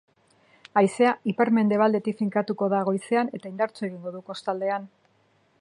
[0.81, 4.93] Haizea ipar-mendebaldetik finkatuko da goizean eta indartu egingo da kostaldean.